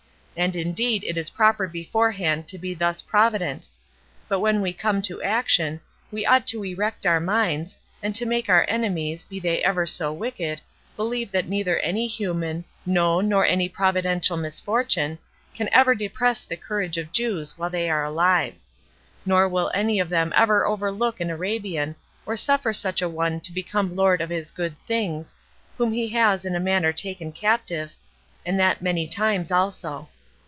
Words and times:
And 0.37 0.55
indeed 0.55 1.03
it 1.03 1.17
is 1.17 1.29
proper 1.29 1.67
beforehand 1.67 2.47
to 2.47 2.57
be 2.57 2.73
thus 2.73 3.01
provident; 3.01 3.67
but 4.29 4.39
when 4.39 4.61
we 4.61 4.71
come 4.71 5.01
to 5.03 5.21
action, 5.21 5.81
we 6.09 6.25
ought 6.25 6.47
to 6.47 6.63
erect 6.63 7.05
our 7.05 7.19
minds, 7.19 7.77
and 8.01 8.15
to 8.15 8.25
make 8.25 8.47
our 8.47 8.65
enemies, 8.69 9.25
be 9.25 9.41
they 9.41 9.61
ever 9.61 9.85
so 9.85 10.11
wicked, 10.13 10.61
believe 10.95 11.31
that 11.33 11.49
neither 11.49 11.79
any 11.79 12.07
human, 12.07 12.63
no, 12.85 13.19
nor 13.19 13.45
any 13.45 13.67
providential 13.67 14.37
misfortune, 14.37 15.19
can 15.53 15.67
ever 15.73 15.93
depress 15.93 16.45
the 16.45 16.55
courage 16.55 16.97
of 16.97 17.11
Jews 17.11 17.57
while 17.57 17.69
they 17.69 17.89
are 17.89 18.05
alive; 18.05 18.55
nor 19.25 19.49
will 19.49 19.69
any 19.75 19.99
of 19.99 20.07
them 20.09 20.31
ever 20.33 20.65
overlook 20.65 21.19
an 21.19 21.29
Arabian, 21.29 21.93
or 22.25 22.37
suffer 22.37 22.71
such 22.71 23.01
a 23.01 23.09
one 23.09 23.41
to 23.41 23.51
become 23.51 23.97
lord 23.97 24.21
of 24.21 24.29
his 24.29 24.49
good 24.49 24.77
things, 24.87 25.35
whom 25.77 25.91
he 25.91 26.07
has 26.07 26.45
in 26.45 26.55
a 26.55 26.59
manner 26.59 26.93
taken 26.93 27.33
captive, 27.33 27.91
and 28.45 28.57
that 28.57 28.81
many 28.81 29.05
times 29.05 29.51
also. 29.51 30.07